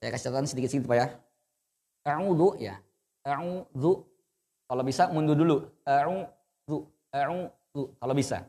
[0.00, 1.06] Saya kasih catatan sedikit-sedikit Pak ya.
[2.08, 2.80] A'udzu ya.
[3.20, 3.92] A'udzu.
[4.64, 5.68] Kalau bisa mundur dulu.
[5.84, 6.88] A'udzu.
[7.12, 7.82] A'udzu.
[8.00, 8.48] Kalau bisa.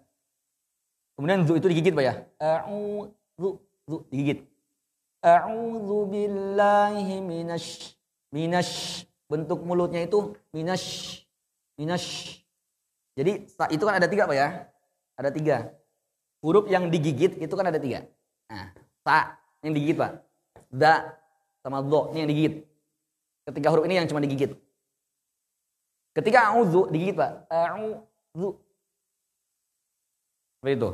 [1.19, 2.13] Kemudian zu itu digigit Pak ya.
[2.39, 3.59] A'udzu.
[3.83, 4.47] Zu digigit.
[5.19, 7.99] A'udzu billahi minasy
[8.31, 11.27] minasy bentuk mulutnya itu minasy
[11.75, 12.39] minasy.
[13.19, 14.71] Jadi itu kan ada tiga Pak ya.
[15.19, 15.67] Ada tiga.
[16.39, 18.07] Huruf yang digigit itu kan ada tiga.
[18.47, 18.71] Nah,
[19.03, 20.23] ta yang digigit Pak.
[20.71, 21.19] Da
[21.61, 22.53] sama do ini yang digigit.
[23.45, 24.57] Ketiga huruf ini yang cuma digigit.
[26.17, 27.47] Ketika a'udzu digigit Pak.
[27.47, 28.49] A'udzu.
[30.59, 30.89] Seperti itu.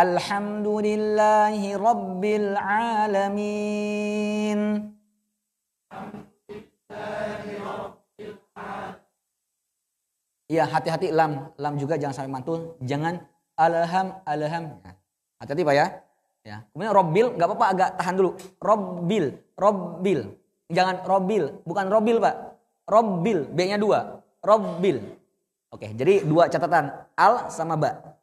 [0.00, 4.60] Alhamdulillahi Rabbil Alamin.
[10.48, 13.28] Iya hati-hati lam, lam juga jangan sampai mantul, jangan
[13.60, 14.80] alham alham.
[15.36, 16.00] Hati-hati pak ya.
[16.40, 16.64] Ya.
[16.72, 18.32] Kemudian robil nggak apa-apa agak tahan dulu.
[18.56, 20.40] Robil, robil.
[20.72, 22.56] Jangan robil, bukan robil pak.
[22.88, 24.24] Robil, B-nya dua.
[24.40, 25.04] Robil.
[25.70, 26.90] Oke, jadi dua catatan.
[27.14, 28.16] Al sama ba.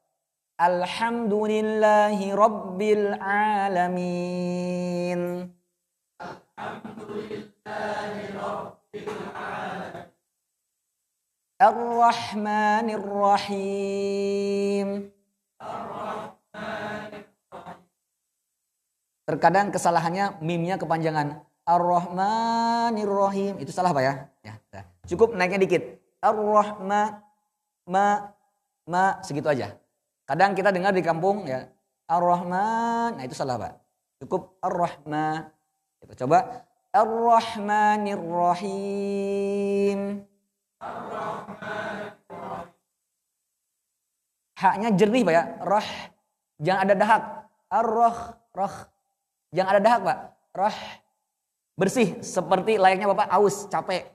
[0.57, 5.21] Alhamdulillahi rabbil alamin.
[6.17, 10.09] Alhamdulillahi rabbil alamin.
[11.61, 15.13] Ar-Rahmanir Rahim.
[19.27, 21.43] Terkadang kesalahannya mimnya kepanjangan.
[21.67, 23.59] Ar-Rahmanir Rahim.
[23.59, 24.13] Itu salah Pak ya?
[24.39, 24.55] ya.
[25.03, 25.83] Cukup naiknya dikit.
[26.23, 27.19] Ar-Rahma
[27.91, 28.31] ma
[28.87, 29.75] ma segitu aja.
[30.23, 31.67] Kadang kita dengar di kampung ya
[32.07, 33.19] Ar-Rahman.
[33.19, 33.75] Nah itu salah Pak.
[34.23, 35.51] Cukup Ar-Rahma.
[35.99, 36.63] Kita coba
[36.95, 39.99] Ar-Rahmanir Rahim.
[44.55, 45.43] Haknya jernih Pak ya.
[45.67, 45.89] Roh.
[46.63, 47.23] Jangan ada dahak.
[47.67, 48.17] Ar-Roh.
[48.55, 48.75] Roh.
[49.55, 50.17] Yang ada dahak pak.
[50.57, 50.77] Roh
[51.77, 54.09] bersih seperti layaknya bapak aus, capek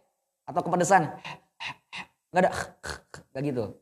[0.44, 1.14] atau kepedesan.
[2.34, 2.50] Gak ada,
[3.30, 3.78] gak gitu.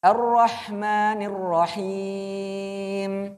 [0.00, 3.36] Ar-Rahmanir Rahim.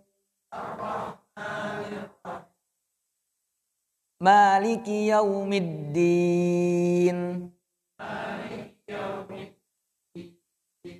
[4.22, 7.18] Maliki yaumiddin.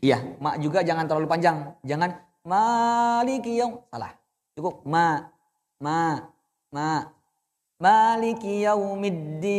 [0.03, 1.79] Iya, mak juga jangan terlalu panjang.
[1.87, 3.87] Jangan maliki yaum.
[3.87, 4.19] Salah.
[4.59, 5.31] Cukup ma,
[5.79, 6.27] ma,
[6.73, 7.05] Ma.
[7.77, 9.53] Maliki yaumiddin.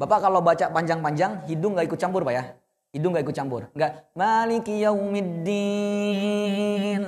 [0.00, 2.56] Bapak kalau baca panjang-panjang, hidung nggak ikut campur Pak ya.
[2.96, 3.68] Hidung nggak ikut campur.
[3.76, 4.16] Nggak.
[4.16, 5.60] Maliki yaumiddin.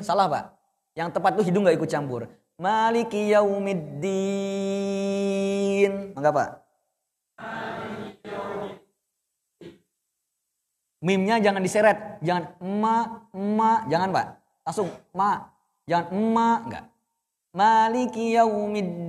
[0.04, 0.52] Salah Pak.
[0.92, 2.28] Yang tepat tuh hidung nggak ikut campur.
[2.60, 4.12] Maliki yaumiddin.
[6.12, 6.60] Enggak Pak?
[11.00, 12.20] Mimnya jangan diseret.
[12.20, 13.88] Jangan ma, ma.
[13.88, 14.45] Jangan Pak.
[14.66, 15.46] Langsung ma.
[15.86, 16.90] Jangan ma enggak.
[17.54, 19.06] Maliki yaumiddin.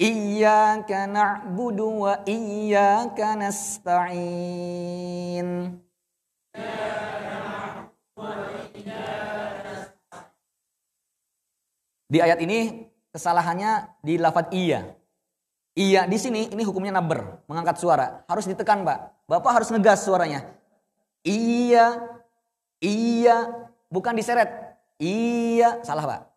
[0.00, 4.68] Iyyaka na'budu wa iyyaka nasta'in.
[12.10, 14.98] Di ayat ini kesalahannya di lafadz iya.
[15.80, 18.20] Iya di sini ini hukumnya naber, mengangkat suara.
[18.28, 19.24] Harus ditekan, Pak.
[19.24, 20.44] Bapak harus ngegas suaranya.
[21.24, 21.96] Iya,
[22.80, 24.48] Iya, bukan diseret.
[24.96, 26.32] Iya, salah Pak.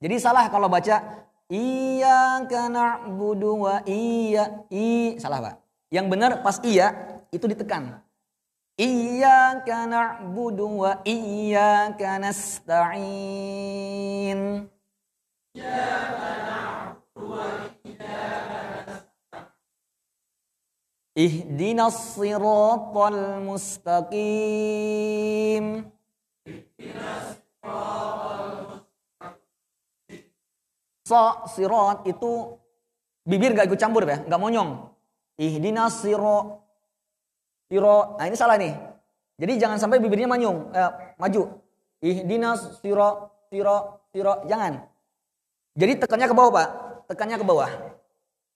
[0.00, 5.62] Jadi salah kalau baca iya karena budu wa iya i salah Pak.
[5.92, 8.02] Yang benar pas iya itu ditekan.
[8.74, 12.82] Iya karena budu wa iya karena stain.
[21.12, 24.24] Ihdinas siratal mustaqim.
[31.04, 32.56] So, sirat itu
[33.28, 34.88] bibir gak ikut campur ya, gak monyong.
[35.36, 36.64] Ihdinas siro,
[37.68, 38.16] siro.
[38.16, 38.72] Nah ini salah nih.
[39.36, 41.60] Jadi jangan sampai bibirnya manyung, eh, maju.
[42.00, 44.48] Ihdinas siro, siro, siro.
[44.48, 44.80] Jangan.
[45.76, 46.68] Jadi tekannya ke bawah pak,
[47.12, 47.68] tekannya ke bawah.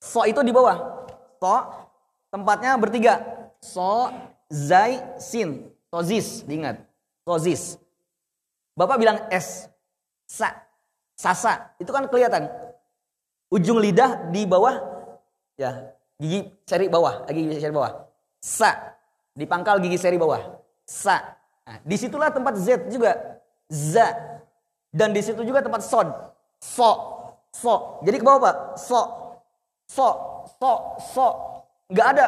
[0.01, 1.05] So itu di bawah.
[1.37, 1.53] So
[2.27, 3.23] Tempatnya bertiga.
[3.63, 4.11] So,
[4.51, 5.71] zai, sin.
[5.87, 6.83] Tozis, diingat.
[7.23, 7.79] Tozis.
[8.75, 9.71] Bapak bilang S.
[10.27, 10.51] Sa.
[11.15, 11.73] Sasa.
[11.79, 12.51] Itu kan kelihatan.
[13.49, 14.75] Ujung lidah di bawah.
[15.57, 17.25] Ya, gigi seri bawah.
[17.31, 18.05] Gigi seri bawah.
[18.43, 18.93] Sa.
[19.33, 20.43] Di pangkal gigi seri bawah.
[20.85, 21.17] Sa.
[21.65, 23.41] Nah, di situlah tempat Z juga.
[23.71, 24.13] Za.
[24.91, 26.07] Dan di situ juga tempat sod.
[26.59, 26.89] So.
[27.55, 28.03] So.
[28.03, 28.55] Jadi ke bawah Pak.
[28.77, 28.99] So.
[29.87, 30.07] So.
[30.59, 30.71] So.
[31.01, 31.27] So.
[31.87, 32.27] Enggak ada.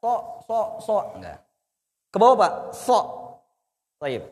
[0.00, 0.10] So,
[0.44, 0.96] so, so.
[1.16, 1.40] Enggak.
[2.12, 2.52] Ke bawah Pak.
[2.76, 2.98] So.
[4.00, 4.28] Baik.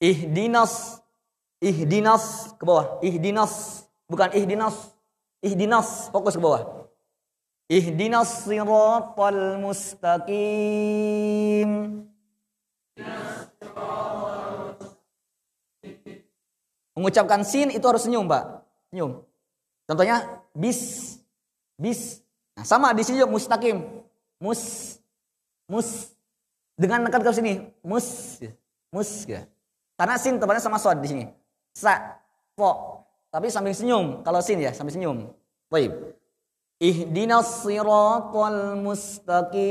[0.00, 1.00] Ihdinas.
[1.60, 2.54] Ihdinas.
[2.56, 3.00] Ke bawah.
[3.00, 3.84] Ihdinas.
[4.08, 4.92] Bukan ihdinas.
[5.44, 6.08] Ihdinas.
[6.12, 6.88] Fokus ke bawah.
[7.68, 10.88] Ihdinas siratal mustaqim.
[16.96, 18.66] Mengucapkan sin itu harus senyum, Pak.
[18.90, 19.22] Senyum.
[19.86, 21.14] Contohnya bis,
[21.78, 22.18] bis,
[22.58, 23.86] Nah, sama di sini juga mustaqim.
[24.42, 24.98] Mus
[25.70, 26.10] mus
[26.74, 28.42] dengan nekat ke sini, mus
[28.90, 29.46] mus ya.
[29.94, 31.30] Karena sin tepatnya sama sod di sini.
[31.70, 32.18] Sa,
[32.58, 32.98] fo.
[33.30, 35.30] Tapi sambil senyum kalau sin ya, sambil senyum.
[35.70, 35.94] Baik.
[36.82, 39.70] Ihdinas siratal mustaqim.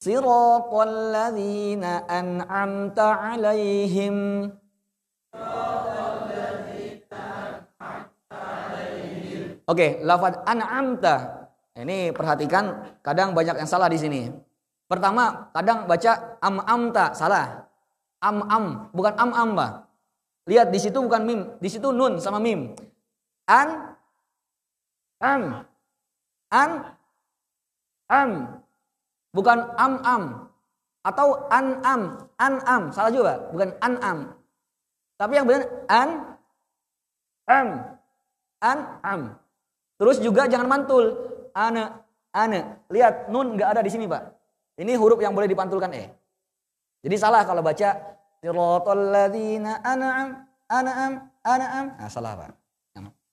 [0.00, 4.48] Siratal ladzina an'amta alaihim.
[9.68, 11.44] Oke, lafaz an'amta.
[11.76, 14.32] Ini perhatikan kadang banyak yang salah di sini.
[14.88, 17.68] Pertama, kadang baca am-amta, salah.
[18.24, 19.72] Am-am, bukan am-am, Pak.
[20.48, 22.72] Lihat di situ bukan mim, di situ nun sama mim.
[23.44, 23.92] An
[25.20, 25.42] am
[26.48, 26.70] an
[28.08, 28.30] am
[29.36, 30.48] bukan am-am
[31.04, 34.32] atau an-am, an-am, salah juga, bukan an-am.
[35.20, 36.08] Tapi yang benar an
[37.44, 37.68] am
[38.64, 39.20] an am.
[39.98, 41.10] Terus juga jangan mantul.
[41.50, 41.90] Ane,
[42.30, 42.86] ane.
[42.86, 44.22] Lihat, nun nggak ada di sini, Pak.
[44.78, 46.06] Ini huruf yang boleh dipantulkan e.
[47.02, 47.98] Jadi salah kalau baca
[48.38, 51.12] siratal ladzina an'am an'am
[51.42, 51.86] an'am.
[51.98, 52.54] Nah, salah, Pak.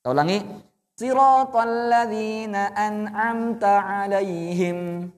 [0.01, 0.41] Kita ulangi.
[0.97, 5.13] Siratal ladzina an'amta 'alaihim.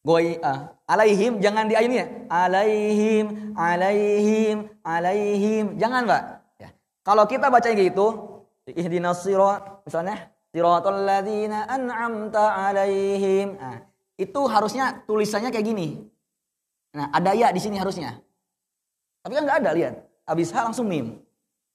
[0.00, 2.06] Goi ah, alaihim jangan di ini ya.
[2.32, 5.66] Alaihim, alaihim, alaihim.
[5.76, 6.22] Jangan, Pak.
[6.56, 6.68] Ya.
[7.04, 8.06] Kalau kita baca gitu,
[8.64, 13.60] ihdinas sirat misalnya siratal ladzina an'amta alaihim.
[13.60, 13.84] Nah,
[14.16, 16.00] itu harusnya tulisannya kayak gini.
[16.96, 18.18] Nah, ada ya di sini harusnya.
[19.20, 19.94] Tapi kan nggak ada, lihat.
[20.24, 21.20] Habis ha langsung mim.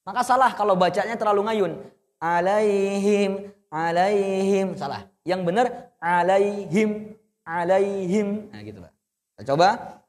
[0.01, 1.71] Maka salah kalau bacanya terlalu ngayun.
[2.17, 4.73] Alaihim, alaihim.
[4.77, 5.09] Salah.
[5.25, 5.65] Yang benar
[5.97, 7.14] alaihim,
[7.45, 8.49] alaihim.
[8.49, 8.91] Nah gitu Pak.
[9.37, 10.01] Kita coba.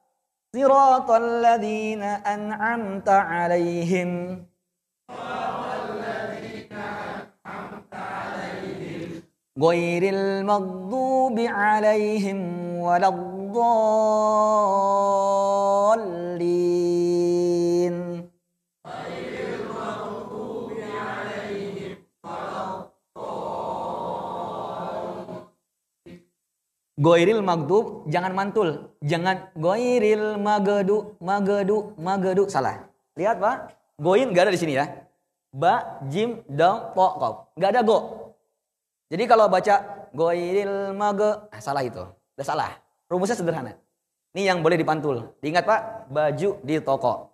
[0.50, 4.40] Siratal ladzina an'amta alaihim.
[9.56, 13.86] Ghairil maghdubi alaihim waladdallin.
[26.96, 32.88] Goiril magdub jangan mantul, jangan goiril magedu, magedu, magedu salah.
[33.20, 34.88] Lihat pak, goin gak ada di sini ya.
[35.52, 38.32] Ba, jim, dong, po, kop, gak ada go.
[39.12, 42.00] Jadi kalau baca goiril mage, ah, salah itu,
[42.32, 42.72] udah salah.
[43.12, 43.76] Rumusnya sederhana.
[44.32, 45.36] Ini yang boleh dipantul.
[45.44, 47.28] Diingat pak, baju di toko.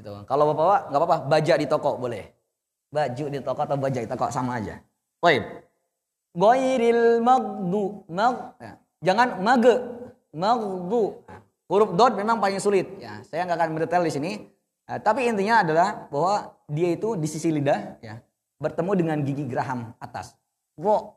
[0.00, 0.12] Gitu.
[0.26, 2.24] Kalau bapak nggak apa-apa, baja di toko boleh.
[2.88, 4.80] Baju di toko atau baja di toko sama aja.
[5.20, 5.44] Baik.
[6.34, 8.80] Goiril magdu, mag, ya.
[9.04, 9.74] Jangan mage,
[10.32, 11.20] magdu.
[11.64, 12.88] huruf dot memang paling sulit.
[13.00, 14.32] Ya, saya nggak akan mendetail di sini.
[14.84, 18.20] Nah, tapi intinya adalah bahwa dia itu di sisi lidah, ya,
[18.60, 20.36] bertemu dengan gigi geraham atas.
[20.76, 21.16] Ro.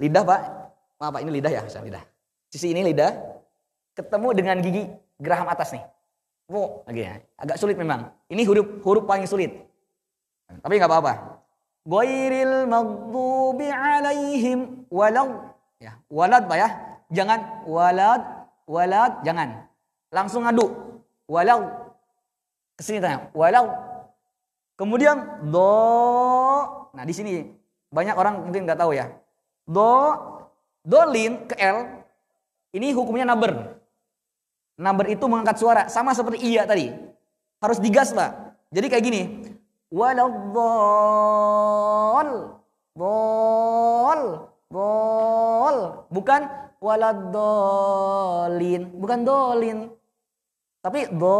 [0.00, 0.40] Lidah Pak.
[1.00, 2.04] Maaf Pak, ini lidah ya, saya lidah.
[2.48, 3.12] Sisi ini lidah
[3.96, 4.88] ketemu dengan gigi
[5.20, 5.84] geraham atas nih.
[6.48, 7.20] Ro lagi ya.
[7.36, 8.08] Agak sulit memang.
[8.32, 9.52] Ini huruf huruf paling sulit.
[10.48, 11.40] Tapi nggak apa-apa.
[11.84, 15.49] Ghairil maghdubi alaihim walad.
[15.80, 16.68] Ya, walad Pak ya.
[17.10, 18.20] Jangan walad,
[18.68, 19.64] walad, jangan.
[20.12, 20.68] Langsung ngadu.
[21.24, 21.72] Walau.
[22.76, 23.32] Ke sini tanya.
[23.32, 23.72] Walau.
[24.76, 25.72] Kemudian do.
[26.92, 27.48] Nah di sini
[27.88, 29.08] banyak orang mungkin nggak tahu ya.
[29.64, 30.14] Do,
[30.84, 32.04] dolin ke L.
[32.76, 33.80] Ini hukumnya naber.
[34.76, 35.88] Naber itu mengangkat suara.
[35.88, 36.92] Sama seperti iya tadi.
[37.62, 38.52] Harus digas pak.
[38.68, 39.22] Jadi kayak gini.
[39.90, 42.28] Walau dol.
[42.94, 44.20] Dol.
[45.70, 46.10] Dol.
[46.10, 46.50] Bukan
[46.82, 47.30] waladolin.
[48.90, 49.86] Bukan dolin.
[50.82, 51.38] Tapi do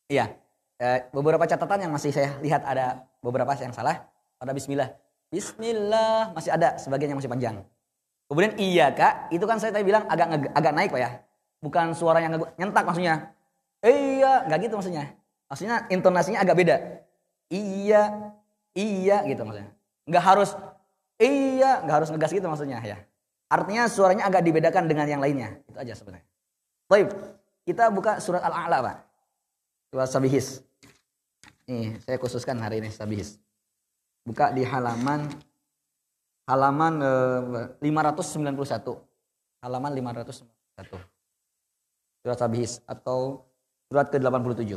[0.09, 0.33] Iya,
[0.81, 4.09] eh, beberapa catatan yang masih saya lihat ada beberapa yang salah.
[4.41, 4.97] Pada Bismillah,
[5.29, 7.61] Bismillah masih ada sebagian yang masih panjang.
[8.25, 11.11] Kemudian iya kak, itu kan saya tadi bilang agak agak naik pak ya,
[11.61, 13.37] bukan suara yang nyentak maksudnya.
[13.85, 15.13] Iya, nggak gitu maksudnya.
[15.53, 16.77] Maksudnya intonasinya agak beda.
[17.53, 18.33] Iya,
[18.73, 19.73] iya gitu maksudnya.
[20.09, 20.51] Nggak harus
[21.21, 22.97] iya, nggak harus ngegas gitu maksudnya ya.
[23.49, 25.61] Artinya suaranya agak dibedakan dengan yang lainnya.
[25.69, 26.25] Itu aja sebenarnya.
[26.89, 27.13] Baik,
[27.69, 29.08] kita buka surat Al-A'la pak.
[29.89, 30.61] Surat Sabihis.
[31.65, 33.41] Nih, saya khususkan hari ini Sabihis.
[34.25, 35.33] Buka di halaman
[36.45, 36.95] halaman
[37.81, 39.65] eh, 591.
[39.65, 41.01] Halaman 591.
[42.21, 43.49] Surat Sabihis atau
[43.89, 44.77] surat ke-87.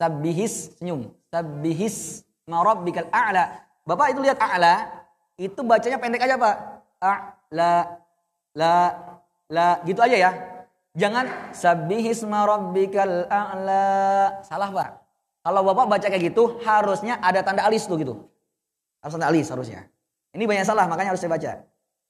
[0.00, 1.12] Sabbihis senyum.
[1.28, 3.68] Sabbihis ma rabbikal a'la.
[3.84, 5.04] Bapak itu lihat a'la,
[5.36, 6.56] itu bacanya pendek aja, Pak.
[7.04, 8.00] A'la
[8.56, 8.96] la
[9.52, 10.53] la gitu aja ya.
[10.94, 13.86] Jangan sabihisma rabbikal a'la.
[14.46, 14.90] Salah, Pak.
[15.42, 18.14] Kalau Bapak baca kayak gitu, harusnya ada tanda alis tuh gitu.
[19.02, 19.90] Harus tanda alis harusnya.
[20.32, 21.52] Ini banyak salah, makanya harus saya baca.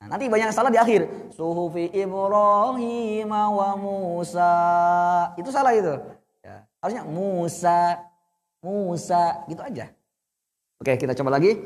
[0.05, 1.33] Nah, nanti banyak salah di akhir.
[1.33, 4.53] Suhufi Ibrahim wa Musa.
[5.41, 5.97] Itu salah itu.
[6.45, 6.69] Ya.
[6.79, 8.05] Harusnya Musa,
[8.61, 9.89] Musa, gitu aja.
[10.79, 11.57] Oke, kita coba lagi.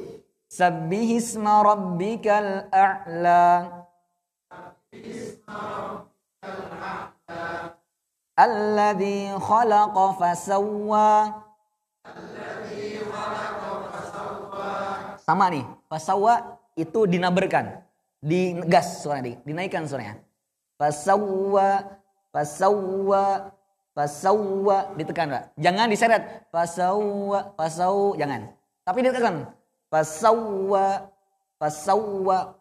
[0.48, 3.84] Sabbihisma rabbikal a'la.
[8.38, 11.06] Alladhi khalaqa fasawwa.
[15.26, 17.82] Sama nih, fasawwa itu dinaberkan,
[18.22, 20.22] digas suaranya, dinaikkan suaranya.
[20.78, 21.98] Fasawwa,
[22.30, 23.50] fasawwa,
[23.90, 25.44] fasawwa ditekan, Pak.
[25.58, 26.22] Jangan diseret.
[26.54, 28.54] Fasawwa, fasau, jangan.
[28.86, 29.50] Tapi ditekan.
[29.90, 31.10] Fasawwa,
[31.58, 32.54] fasawwa.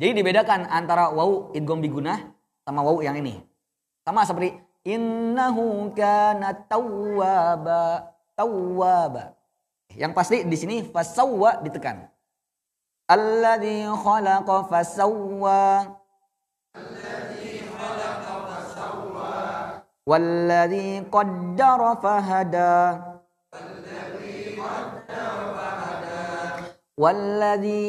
[0.00, 2.37] Jadi dibedakan antara wau idgham bigunah
[2.68, 3.40] sama wau yang ini.
[4.04, 9.32] Sama seperti innahu kana tawwaba, tawwaba.
[9.96, 12.04] Yang pasti di sini fasawwa ditekan.
[13.08, 15.96] Alladzi khalaqa fasawwa.
[20.04, 22.72] Walladzi qaddara fahada.
[23.52, 26.20] Walladzi qaddara fahada.
[27.00, 27.80] Walladzi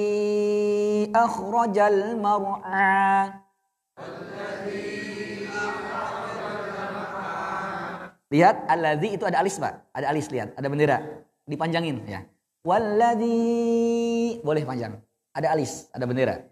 [8.30, 9.90] Lihat alladzi itu ada alis, Pak.
[9.94, 12.22] Ada alis lihat, ada bendera dipanjangin ya.
[12.62, 15.02] Walladzi boleh panjang.
[15.34, 16.46] Ada alis, ada bendera.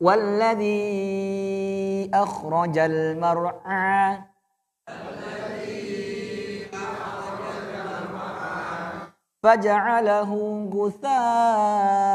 [0.00, 0.80] Walladzi
[2.08, 4.24] akhrajal mar'a.
[9.40, 12.12] Faja'alahu gutha'an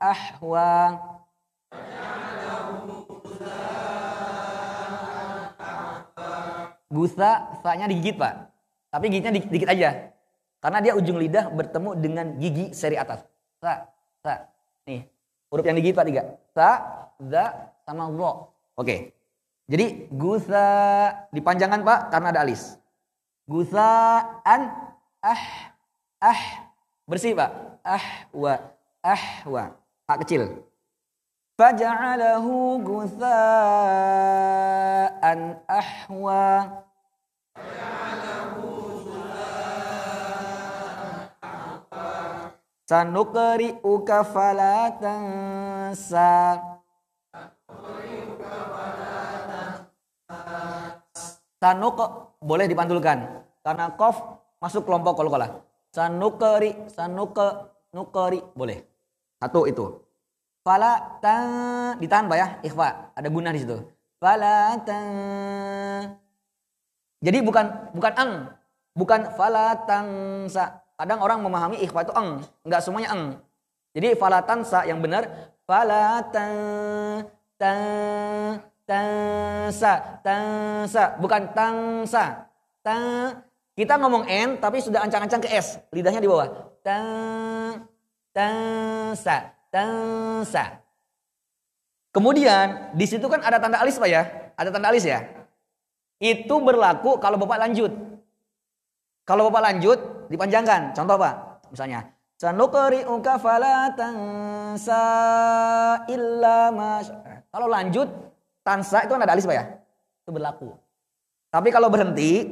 [0.00, 0.96] ahwa.
[6.90, 8.50] Gusa, sa-nya digigit pak.
[8.90, 10.10] Tapi gigitnya dikit, dikit aja.
[10.60, 13.24] Karena dia ujung lidah bertemu dengan gigi seri atas.
[13.62, 13.86] Sa,
[14.20, 14.50] sa.
[14.84, 15.06] Nih,
[15.48, 16.22] huruf yang digigit Pak tiga.
[16.52, 16.68] Sa,
[17.16, 17.44] za,
[17.86, 18.52] sama ro.
[18.76, 19.14] Oke.
[19.70, 20.66] Jadi gusa
[21.30, 22.74] dipanjangkan Pak karena ada alis.
[23.46, 23.86] Gusa
[24.42, 24.74] an
[25.22, 25.42] ah
[26.18, 26.42] ah
[27.06, 27.50] bersih Pak.
[27.86, 28.58] Ah wa
[29.06, 29.64] ah wa.
[30.10, 30.66] A kecil.
[31.54, 32.82] Faja'alahu
[35.22, 35.38] an
[35.70, 36.44] ahwa.
[42.90, 46.58] Sanukri'uka fala tansa.
[51.62, 51.98] Sanuk
[52.42, 54.18] boleh dipantulkan karena kof
[54.58, 55.62] masuk kelompok kol-kolah.
[55.94, 58.82] Sanukri, sanuke, nukeri boleh.
[59.38, 59.86] Satu itu.
[60.66, 63.14] Fala tan ditahan Pak ya, ikhfa.
[63.14, 63.78] Ada guna di situ.
[64.18, 66.18] Fala tan.
[67.22, 68.50] Jadi bukan bukan ang,
[68.98, 70.89] bukan fala tansa.
[71.00, 73.40] Kadang orang memahami ikhfa itu eng, enggak semuanya eng.
[73.96, 76.52] Jadi falatan sa yang benar falatan
[77.56, 82.44] tan tansa tansa bukan tangsa.
[82.84, 83.40] Tang
[83.72, 86.68] kita ngomong n tapi sudah ancang-ancang ke s, lidahnya di bawah.
[86.84, 87.88] Tang
[88.36, 90.84] tansa tansa.
[92.12, 94.52] Kemudian di situ kan ada tanda alis Pak ya?
[94.52, 95.24] Ada tanda alis ya?
[96.20, 97.88] Itu berlaku kalau Bapak lanjut.
[99.24, 100.94] Kalau Bapak lanjut dipanjangkan.
[100.94, 101.34] Contoh Pak,
[101.74, 102.06] misalnya
[102.40, 105.04] Sanukri'uka fala tansa
[106.08, 106.72] illa
[107.52, 108.08] Kalau lanjut
[108.64, 109.76] tansa itu kan ada alis Pak ya?
[110.24, 110.72] Itu berlaku.
[111.52, 112.48] Tapi kalau berhenti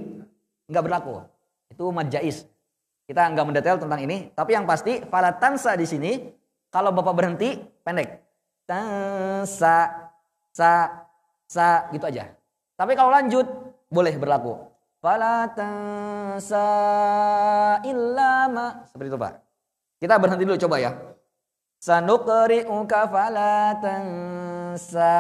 [0.69, 1.25] nggak berlaku.
[1.73, 2.45] Itu majais.
[3.09, 6.21] Kita nggak mendetail tentang ini, tapi yang pasti fala tansa di sini
[6.69, 8.21] kalau Bapak berhenti pendek.
[8.69, 9.89] Tansa
[10.53, 10.73] sa
[11.49, 12.29] sa gitu aja.
[12.77, 13.49] Tapi kalau lanjut
[13.89, 14.68] boleh berlaku.
[14.99, 16.67] Fala tansa
[17.87, 18.83] illa ma.
[18.91, 19.35] Seperti itu Pak.
[20.03, 20.91] Kita berhenti dulu coba ya.
[21.79, 25.15] Sanukri'uka fala tansa.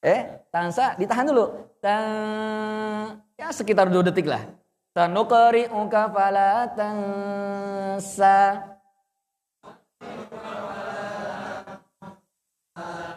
[0.00, 1.76] Eh, tansa ditahan dulu.
[1.84, 4.48] Tan ya sekitar dua detik lah.
[4.96, 8.64] Sanukri'uka fala tansa.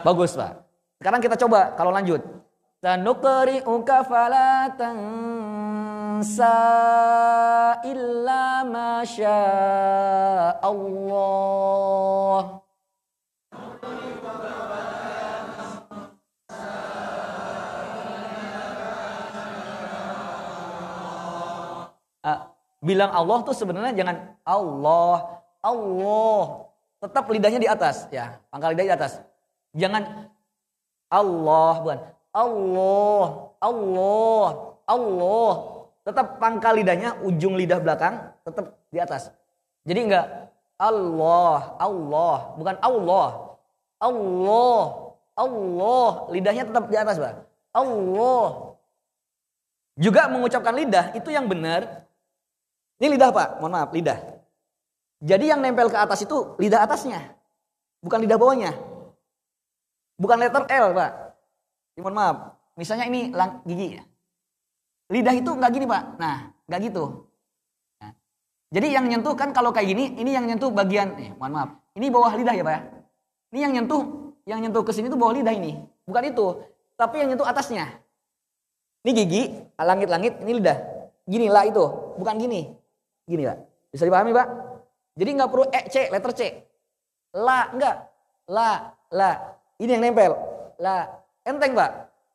[0.04, 0.73] Bagus Pak.
[1.04, 2.24] Sekarang kita coba kalau lanjut.
[2.80, 6.56] Sanuqri'uka fala tansa
[7.84, 9.04] illa ma
[10.64, 12.40] Allah.
[22.80, 26.72] Bilang Allah tuh sebenarnya jangan Allah, Allah.
[27.04, 29.20] Tetap lidahnya di atas ya, pangkal lidah di atas.
[29.76, 30.32] Jangan
[31.14, 32.00] Allah bukan
[32.34, 34.46] Allah, Allah,
[34.90, 35.54] Allah.
[36.04, 39.32] Tetap pangkal lidahnya, ujung lidah belakang tetap di atas.
[39.88, 43.56] Jadi enggak Allah, Allah, bukan Allah.
[44.02, 44.82] Allah,
[45.38, 47.34] Allah, lidahnya tetap di atas, Pak.
[47.72, 48.76] Allah.
[49.96, 52.04] Juga mengucapkan lidah itu yang benar.
[53.00, 53.64] Ini lidah, Pak.
[53.64, 54.20] Mohon maaf, lidah.
[55.24, 57.32] Jadi yang nempel ke atas itu lidah atasnya.
[58.04, 58.76] Bukan lidah bawahnya.
[60.18, 61.12] Bukan letter L, Pak.
[61.94, 62.38] Ya, mohon maaf.
[62.74, 63.98] Misalnya ini lang gigi.
[65.14, 66.04] Lidah itu nggak gini, Pak.
[66.18, 67.30] Nah, nggak gitu.
[68.02, 68.12] Nah,
[68.74, 71.70] jadi yang nyentuh kan kalau kayak gini, ini yang nyentuh bagian, eh, mohon maaf.
[71.94, 72.82] Ini bawah lidah ya, Pak ya.
[73.54, 74.02] Ini yang nyentuh,
[74.50, 75.78] yang nyentuh ke sini itu bawah lidah ini.
[76.10, 76.46] Bukan itu,
[76.98, 77.90] tapi yang nyentuh atasnya.
[79.06, 79.44] Ini gigi,
[79.78, 80.78] langit-langit, ini lidah.
[81.24, 81.84] Gini lah itu,
[82.18, 82.74] bukan gini.
[83.30, 83.58] Gini, Pak.
[83.94, 84.48] Bisa dipahami, Pak?
[85.14, 86.42] Jadi nggak perlu E, C, letter C.
[87.38, 88.10] La, enggak.
[88.50, 89.32] La, la.
[89.82, 90.34] Ini yang nempel.
[90.78, 91.10] La.
[91.44, 91.92] Enteng, Pak.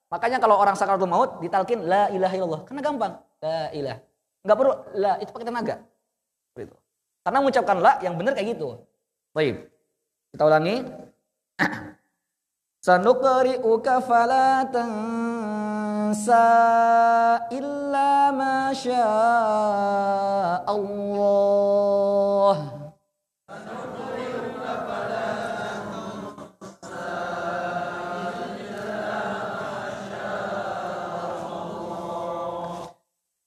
[0.08, 2.60] Makanya kalau orang sakaratul maut ditalkin la ilaha illallah.
[2.64, 3.12] Karena gampang.
[3.44, 4.00] La ilah.
[4.40, 5.74] Enggak perlu la, itu pakai tenaga.
[6.56, 6.76] Itu.
[7.20, 8.80] Karena mengucapkan la yang benar kayak gitu.
[9.36, 9.68] Baik.
[10.32, 10.80] Kita ulangi.
[12.88, 16.46] Sanuqri'uka fala tansa
[17.52, 18.72] illa ma
[20.64, 22.56] Allah.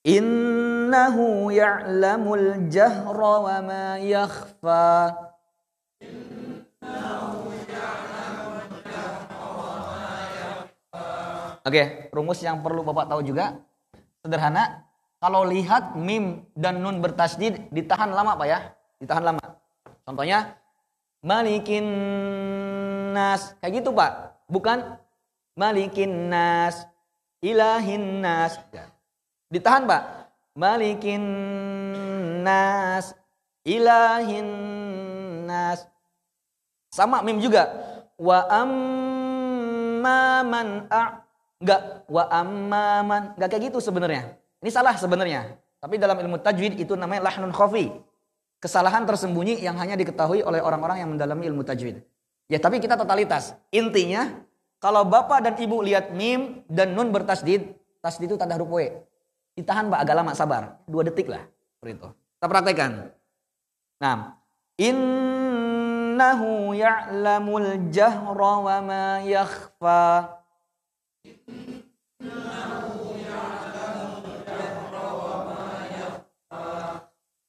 [0.01, 5.13] Innahu ya'lamul jahra wa ma yakhfa.
[11.61, 13.61] Oke, rumus yang perlu Bapak tahu juga
[14.25, 14.81] sederhana.
[15.21, 19.41] Kalau lihat mim dan nun bertasdid ditahan lama Pak ya, ditahan lama.
[20.01, 20.57] Contohnya
[21.21, 21.85] malikin
[23.13, 24.97] nas kayak gitu Pak, bukan
[25.53, 26.89] malikin nas,
[27.45, 28.57] ilahin nas.
[29.51, 30.31] Ditahan Pak.
[30.55, 31.23] Malikin
[32.39, 33.11] nas,
[33.67, 34.47] ilahin
[35.43, 35.83] nas.
[36.87, 37.67] Sama mim juga.
[38.15, 39.67] Wa amman
[40.87, 41.27] a.
[41.59, 43.35] Enggak, wa amman.
[43.35, 44.39] Enggak kayak gitu sebenarnya.
[44.63, 45.59] Ini salah sebenarnya.
[45.83, 47.91] Tapi dalam ilmu tajwid itu namanya lahnun khafi.
[48.61, 51.99] Kesalahan tersembunyi yang hanya diketahui oleh orang-orang yang mendalami ilmu tajwid.
[52.47, 53.57] Ya tapi kita totalitas.
[53.73, 54.31] Intinya
[54.79, 58.77] kalau bapak dan ibu lihat mim dan nun bertasdid, tasdid itu tanda huruf W.
[59.55, 60.79] Ditahan Pak agak lama sabar.
[60.87, 61.43] Dua detik lah.
[61.77, 62.09] Seperti itu.
[62.11, 62.91] Kita praktekkan.
[64.01, 64.39] Nah.
[64.81, 70.41] Innahu ya'lamul jahra wa ma yakhfa.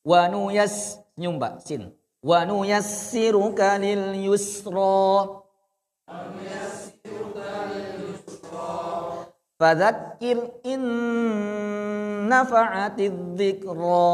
[0.03, 1.95] Wa nuyas nyumba sin.
[2.23, 5.42] Wa nuyassiruka lil yusra.
[9.63, 10.83] Fadzakir in
[12.27, 14.11] nafa'atidz dzikra.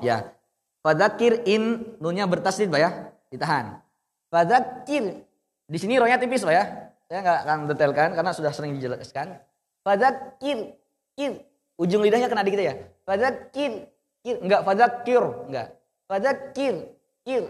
[0.00, 0.32] Ya.
[0.80, 3.12] Fadzakir in nunnya bertasdid Pak ya.
[3.28, 3.84] Ditahan.
[4.32, 5.28] Fadzakir.
[5.68, 6.64] Di sini rohnya tipis Pak ya.
[7.12, 9.36] Saya nggak akan detailkan karena sudah sering dijelaskan.
[9.84, 10.72] Fadzakir.
[11.20, 11.44] Kir.
[11.76, 12.80] Ujung lidahnya kena dikit ya.
[13.04, 13.92] Fadzakir.
[14.24, 14.40] Kir.
[14.40, 15.20] Enggak fadzakir.
[15.52, 15.68] Enggak.
[16.08, 16.96] Fadzakir.
[17.28, 17.44] Kir.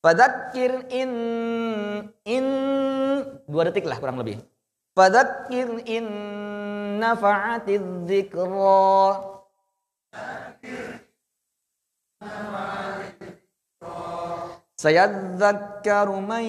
[0.00, 1.12] Fadzakir in
[2.24, 2.44] in
[3.44, 4.40] dua detik lah kurang lebih.
[4.96, 6.08] Fadzakir in
[6.96, 9.28] nafa'atiz dzikra.
[14.80, 16.44] Sayadzakkaru man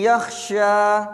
[0.00, 1.04] yakhsha.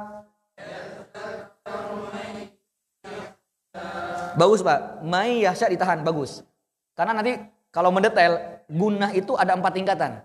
[4.38, 6.47] Bagus Pak, may yakhsha ditahan, bagus.
[6.94, 7.42] Karena nanti
[7.75, 10.23] kalau mendetail, gunah itu ada empat tingkatan.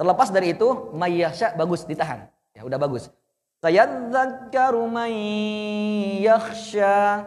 [0.00, 2.24] Terlepas dari itu, mayyasya bagus ditahan.
[2.56, 3.12] Ya udah bagus.
[3.60, 5.12] Sayadzakkaru may
[6.24, 7.20] yakhsha.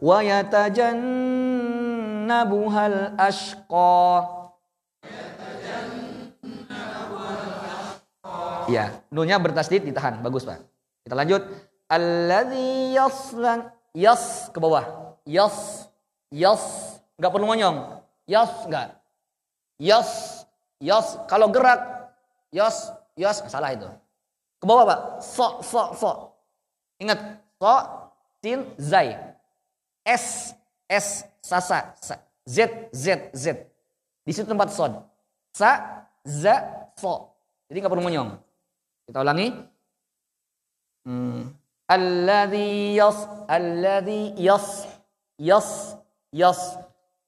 [0.00, 4.00] Wa yatajannabuhal ashqa.
[8.72, 10.24] Ya, nunnya bertasdid ditahan.
[10.24, 10.64] Bagus, Pak.
[11.04, 11.44] Kita lanjut.
[11.84, 15.20] Alladzi yaslan yas ke bawah.
[15.28, 15.84] Yas
[16.32, 16.89] yas
[17.20, 17.76] Nggak perlu ngonyong.
[18.24, 18.88] Yos nggak.
[19.76, 20.10] Yos,
[20.80, 21.20] yos.
[21.28, 21.80] Kalau gerak,
[22.48, 23.44] yos, yos.
[23.44, 23.88] Salah itu.
[24.56, 25.00] Ke bawah pak.
[25.20, 26.10] So, so, so.
[26.96, 27.44] Ingat.
[27.60, 27.76] So,
[28.40, 29.36] sin, zai.
[30.00, 30.56] S,
[30.88, 31.92] S, sasa.
[32.00, 32.16] Sa.
[32.48, 33.44] Z, Z, Z.
[34.24, 34.96] Di situ tempat sod.
[35.52, 37.36] Sa, za, so.
[37.68, 38.30] Jadi nggak perlu ngonyong.
[39.04, 39.48] Kita ulangi.
[41.04, 41.52] Hmm.
[41.90, 43.18] Alladhi yas,
[43.50, 44.86] alladhi yas,
[45.36, 45.98] yas,
[46.30, 46.78] yas.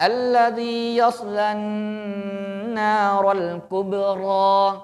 [0.02, 1.62] Alladhi yaslan
[2.74, 4.82] naral kubra.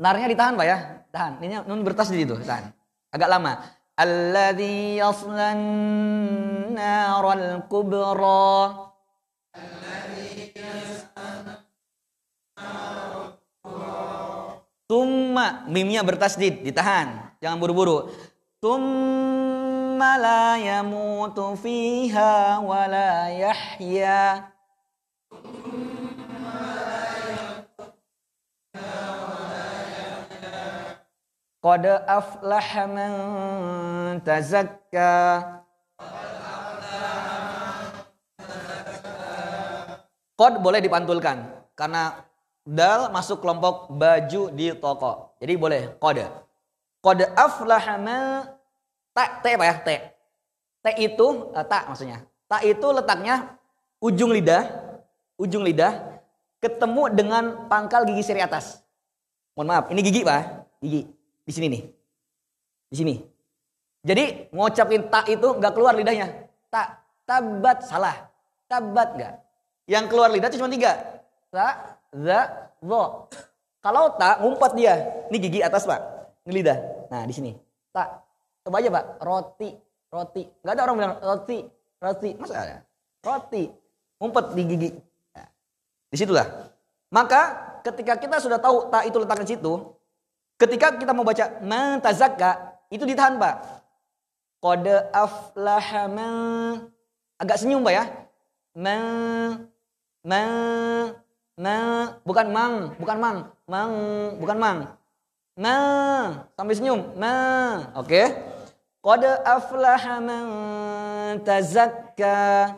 [0.00, 0.78] Narnya ditahan Pak ya.
[1.12, 1.44] Tahan.
[1.44, 2.72] Ini nun bertasdid itu, tahan.
[3.12, 3.60] Agak lama.
[4.00, 5.60] Alladhi yaslan
[6.72, 8.48] naral kubra.
[14.88, 17.36] Tumma mimnya bertasdid, ditahan.
[17.44, 18.31] Jangan buru-buru.
[18.62, 24.54] La yamutu fiha wa la yahya.
[31.58, 33.12] Qad aflaha man
[34.22, 35.10] tazakka.
[40.38, 42.14] Qad boleh dipantulkan karena
[42.62, 45.34] dal masuk kelompok baju di toko.
[45.42, 46.41] Jadi boleh kode.
[47.02, 48.46] Kode aflaha ma
[49.10, 49.74] tak t apa ya?
[49.82, 49.88] T.
[50.82, 52.22] T itu uh, tak maksudnya.
[52.46, 53.58] Tak itu letaknya
[53.98, 54.70] ujung lidah,
[55.34, 56.22] ujung lidah
[56.62, 58.86] ketemu dengan pangkal gigi seri atas.
[59.58, 60.42] Mohon maaf, ini gigi Pak,
[60.78, 61.02] gigi.
[61.42, 61.82] Di sini nih.
[62.86, 63.14] Di sini.
[64.06, 66.46] Jadi ngucapin tak itu nggak keluar lidahnya.
[66.70, 68.30] Tak, tabat salah.
[68.70, 69.34] Tabat nggak.
[69.90, 71.02] Yang keluar lidah itu cuma tiga.
[71.50, 73.26] Tak, za, zo.
[73.82, 74.94] Kalau tak ngumpat dia.
[75.26, 75.98] Ini gigi atas pak.
[76.46, 76.78] Ini lidah.
[77.10, 77.52] Nah di sini.
[77.94, 78.08] Tak.
[78.66, 79.04] Coba aja pak.
[79.22, 79.70] Roti.
[80.12, 80.42] Roti.
[80.62, 81.58] Gak ada orang bilang roti.
[81.98, 82.30] Roti.
[82.38, 82.76] Masa ada?
[83.22, 83.70] Roti.
[84.18, 84.90] Ngumpet di gigi.
[85.34, 85.48] Nah,
[86.10, 86.46] di situlah.
[87.10, 87.42] Maka
[87.82, 89.72] ketika kita sudah tahu tak itu letakkan situ.
[90.58, 92.78] Ketika kita mau baca mentazakka.
[92.92, 93.54] Itu ditahan pak.
[94.62, 96.06] Kode aflaha
[97.40, 98.04] Agak senyum pak ya.
[98.72, 99.68] Men,
[100.22, 101.12] men,
[101.52, 103.92] Ma, bukan mang, bukan mang, mang,
[104.40, 104.78] bukan mang.
[105.52, 105.76] Ma,
[106.56, 107.12] sampai senyum.
[107.20, 107.36] Ma,
[107.92, 108.08] oke.
[108.08, 108.26] Okay.
[109.02, 110.44] Qad aflaha man
[111.44, 112.72] tazakka.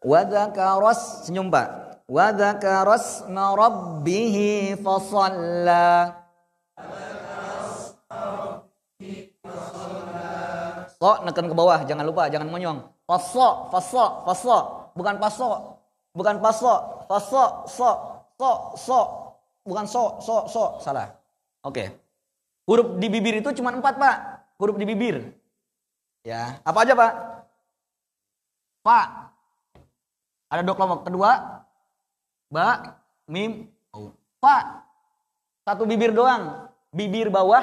[0.00, 1.68] Wa senyum Pak.
[2.08, 4.36] Wa dzakaras ma rabbih
[4.80, 5.88] fa shalla.
[11.02, 12.86] So, neken ke bawah, jangan lupa, jangan monyong.
[13.02, 14.56] Faso, faso, faso,
[14.94, 15.71] bukan paso,
[16.12, 17.88] bukan paso, faso, so,
[18.36, 18.98] so, so,
[19.64, 21.12] bukan so, so, so, salah.
[21.64, 21.72] Oke.
[21.72, 21.88] Okay.
[22.62, 24.16] Huruf di bibir itu cuma empat pak,
[24.60, 25.34] huruf di bibir.
[26.22, 27.12] Ya, apa aja pak?
[28.86, 29.06] Pak.
[30.46, 31.00] Ada dua kelompok.
[31.10, 31.30] Kedua,
[32.52, 32.66] ba,
[33.26, 34.14] mim, oh.
[34.38, 34.86] Pak.
[35.62, 37.62] Satu bibir doang, bibir bawah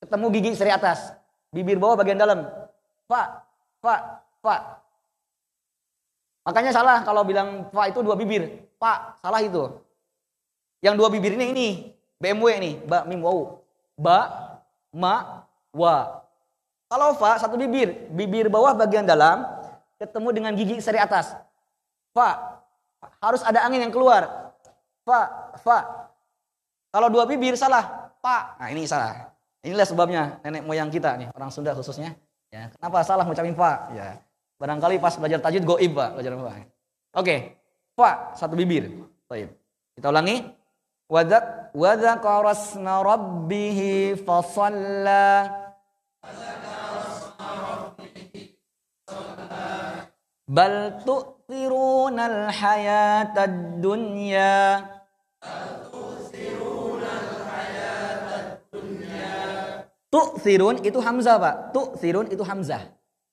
[0.00, 1.12] ketemu gigi seri atas.
[1.52, 2.48] Bibir bawah bagian dalam.
[3.04, 3.28] Pak,
[3.84, 4.00] pak,
[4.40, 4.60] pak.
[6.44, 8.64] Makanya salah kalau bilang pak itu dua bibir.
[8.80, 9.76] Pak, salah itu.
[10.80, 11.68] Yang dua bibir ini ini
[12.20, 13.64] BMW ini, ba mim wau.
[13.96, 14.18] Ba,
[14.92, 16.24] ma, wa.
[16.88, 19.44] Kalau fa satu bibir, bibir bawah bagian dalam
[20.00, 21.36] ketemu dengan gigi seri atas.
[22.12, 22.60] Fa,
[23.20, 24.52] harus ada angin yang keluar.
[25.04, 26.08] Fa, fa.
[26.92, 28.60] Kalau dua bibir salah, pak.
[28.60, 29.32] Nah ini salah.
[29.60, 32.16] Inilah sebabnya nenek moyang kita nih, orang Sunda khususnya.
[32.50, 33.92] Ya, kenapa salah mengucapin fa?
[33.92, 34.18] Ya,
[34.60, 36.52] barangkali pas belajar tajwid goib pak, belajar fa.
[37.16, 37.56] Oke,
[37.96, 38.92] fa satu bibir.
[39.24, 39.56] Baik.
[39.96, 40.44] Kita ulangi.
[41.10, 45.48] Wadak wadakara asma rabbih fasalla.
[50.46, 54.86] Bal tu'thiruna al-hayata dunya.
[60.10, 61.54] Tu'thirun itu Hamzah Pak.
[61.70, 62.82] Tu'thirun itu Hamzah.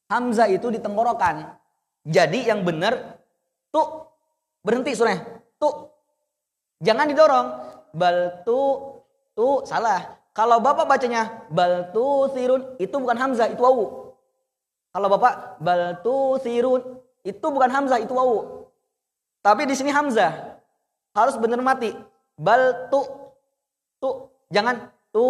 [0.07, 1.51] Hamzah itu di tenggorokan.
[2.07, 3.19] Jadi yang benar
[3.71, 3.83] tu
[4.63, 5.19] berhenti surah.
[5.59, 5.69] Tu.
[6.83, 7.47] Jangan didorong.
[7.91, 8.59] Bal tu
[9.35, 10.15] tu salah.
[10.31, 14.13] Kalau Bapak bacanya bal tu sirun itu bukan Hamzah itu wawu.
[14.93, 18.69] Kalau Bapak bal tu sirun itu bukan Hamzah itu wawu.
[19.43, 20.61] Tapi di sini Hamzah
[21.11, 21.91] harus benar mati.
[22.37, 23.01] Bal tu
[23.97, 25.25] tu jangan tu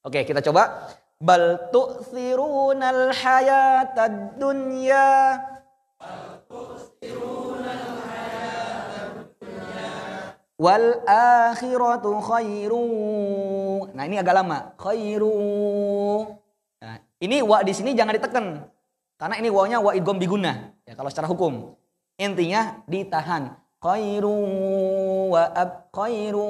[0.00, 0.88] Oke, kita coba.
[1.20, 5.36] Bal tu'thirunal hayatad dunya.
[10.56, 12.84] Wal akhiratu khairu.
[13.92, 14.72] Nah, ini agak lama.
[14.80, 16.24] Khairu.
[16.80, 18.64] Nah, ini wa di sini jangan ditekan.
[19.20, 20.72] Karena ini wa-nya wa idgham biguna.
[20.88, 21.76] Ya, kalau secara hukum.
[22.16, 23.60] Intinya ditahan.
[23.76, 24.40] Khairu
[25.36, 26.48] wa ab khairu.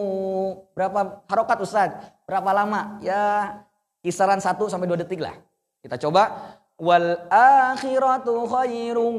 [0.78, 1.90] Berapa harokat Ustaz?
[2.22, 3.02] Berapa lama?
[3.02, 3.66] Ya
[4.00, 5.36] kisaran 1 sampai 2 detik lah.
[5.80, 6.56] Kita coba.
[6.80, 9.16] Wal akhiratu khairun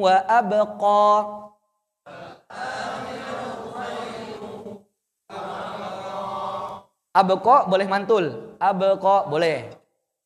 [0.00, 1.04] wa abqa.
[7.12, 8.56] Abeko boleh mantul.
[8.56, 9.68] Abeko boleh.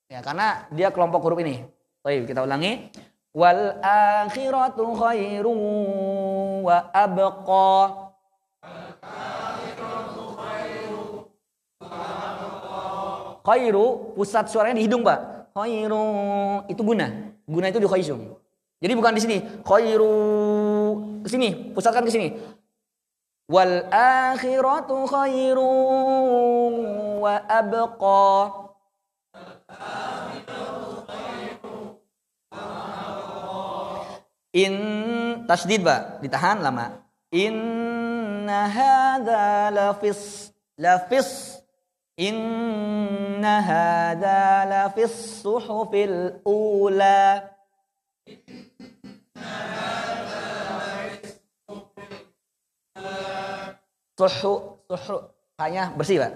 [0.07, 1.67] Ya, karena dia kelompok huruf ini.
[2.07, 2.95] Baik, kita ulangi.
[3.35, 5.59] Wal akhiratu khairu
[6.63, 8.06] wa abqa.
[13.47, 15.55] Khairu, pusat suaranya di hidung, Pak.
[15.55, 16.03] Khairu,
[16.67, 17.07] itu guna.
[17.47, 18.35] Guna itu di khaisum.
[18.83, 19.39] Jadi bukan di sini.
[19.63, 20.15] Khairu,
[21.23, 22.29] sini, pusatkan ke sini.
[23.47, 25.71] Wal akhiratu khairu
[27.23, 28.27] wa abqa.
[34.57, 34.75] In
[35.47, 37.07] tasdid ba ditahan lama.
[37.31, 41.61] Inna hadza lafis lafis
[42.17, 47.45] Inna hadza lafis suhufil ula.
[54.17, 55.17] Suhu, suhu,
[55.61, 56.33] hanya bersih pak.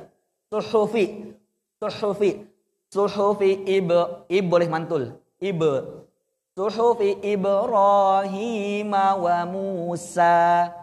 [0.53, 1.33] Suhufi,
[1.81, 2.45] suhufi,
[2.93, 5.17] suhufi ibu, ibu boleh mantul.
[5.41, 6.05] Ibu,
[6.53, 10.80] suhufi Ibrahim wa Musa.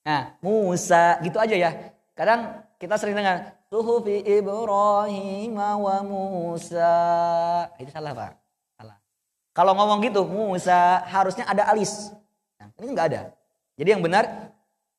[0.00, 1.70] Nah, Musa gitu aja ya.
[2.16, 6.92] Kadang kita sering dengar suhufi Ibrahim wa Musa.
[7.76, 8.32] Itu salah, Pak.
[8.80, 8.96] Salah.
[9.52, 12.12] Kalau ngomong gitu, Musa harusnya ada alis.
[12.56, 13.22] Nah, ini enggak ada.
[13.76, 14.52] Jadi yang benar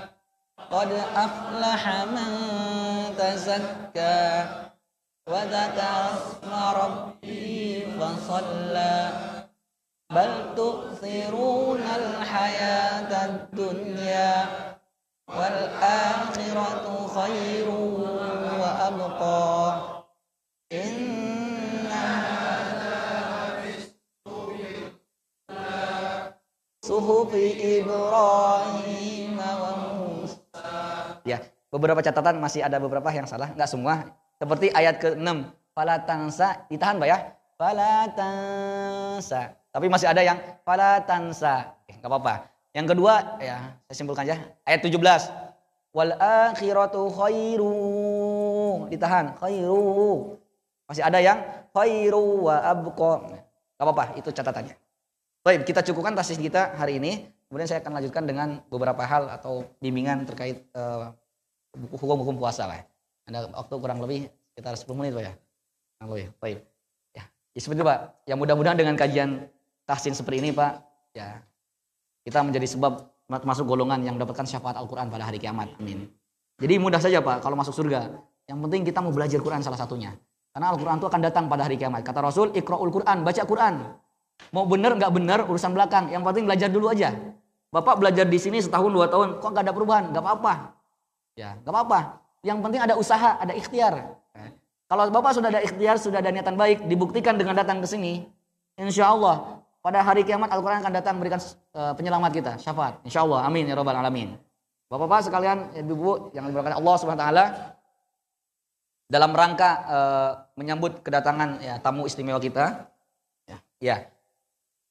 [0.71, 2.31] قد أفلح من
[3.17, 4.45] تزكى
[5.29, 6.51] وذكر اسم
[6.81, 9.09] ربه فصلى.
[10.11, 13.74] بل تؤثرون الحياة الدنيا.
[31.85, 34.09] Beberapa catatan masih ada beberapa yang salah, nggak semua.
[34.41, 35.29] Seperti ayat ke-6,
[35.77, 37.17] fala tansa, ditahan Pak ya.
[37.61, 39.53] Fala tansa.
[39.69, 41.77] Tapi masih ada yang fala tansa.
[41.85, 42.49] Eh, nggak apa-apa.
[42.73, 44.41] Yang kedua, ya, saya simpulkan aja.
[44.65, 45.29] Ayat 17.
[45.93, 47.77] Wal akhiratu khairu.
[48.89, 50.41] Ditahan, khairu.
[50.89, 51.37] Masih ada yang
[51.69, 53.13] khairu wa abqa.
[53.77, 54.73] Gak apa-apa, itu catatannya.
[55.45, 57.29] Baik, kita cukupkan tasis kita hari ini.
[57.45, 61.13] Kemudian saya akan lanjutkan dengan beberapa hal atau bimbingan terkait uh,
[61.93, 62.81] hukum-hukum puasa lah.
[63.25, 65.33] Ada waktu kurang lebih sekitar 10 menit Pak ya.
[65.97, 66.25] Kurang lebih.
[66.39, 66.59] Baik.
[67.13, 67.23] Ya,
[67.55, 67.99] ya seperti itu Pak.
[68.29, 69.49] Ya mudah-mudahan dengan kajian
[69.85, 70.81] tahsin seperti ini Pak,
[71.13, 71.41] ya
[72.25, 75.73] kita menjadi sebab masuk golongan yang mendapatkan syafaat Al-Quran pada hari kiamat.
[75.77, 76.09] Amin.
[76.57, 78.13] Jadi mudah saja Pak kalau masuk surga.
[78.45, 80.13] Yang penting kita mau belajar Quran salah satunya.
[80.53, 82.05] Karena Al-Quran itu akan datang pada hari kiamat.
[82.05, 83.75] Kata Rasul, ikra'ul Quran, baca Quran.
[84.53, 86.13] Mau benar nggak benar urusan belakang.
[86.13, 87.11] Yang penting belajar dulu aja.
[87.73, 90.03] Bapak belajar di sini setahun dua tahun, kok nggak ada perubahan?
[90.15, 90.53] Nggak apa-apa.
[91.35, 91.99] Ya, nggak apa-apa.
[92.41, 94.15] Yang penting ada usaha, ada ikhtiar.
[94.85, 98.21] Kalau bapak sudah ada ikhtiar, sudah ada niatan baik, dibuktikan dengan datang ke sini,
[98.77, 101.41] insya Allah pada hari kiamat Al-Quran akan datang memberikan
[101.73, 103.01] uh, penyelamat kita, syafaat.
[103.01, 104.37] Insya Allah, amin ya robbal alamin.
[104.85, 107.45] Bapak-bapak sekalian, ibu-ibu yang diberkahi Allah Subhanahu Taala,
[109.09, 112.85] dalam rangka uh, menyambut kedatangan ya, tamu istimewa kita,
[113.49, 113.97] ya, ya.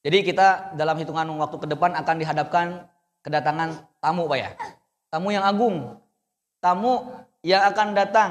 [0.03, 2.67] Jadi kita dalam hitungan waktu ke depan akan dihadapkan
[3.23, 4.51] kedatangan tamu, pak ya.
[5.07, 6.03] tamu yang agung,
[6.65, 7.05] tamu
[7.45, 8.31] yang akan datang